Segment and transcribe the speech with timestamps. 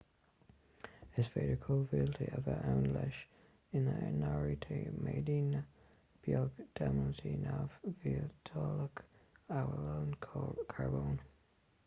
[1.23, 3.17] is féidir cóimhiotail a bheith ann leis
[3.79, 5.61] ina n-áirítear méideanna
[6.29, 10.17] beag d'eilimintí neamh-mhiotalacha amhail
[10.73, 11.21] carbón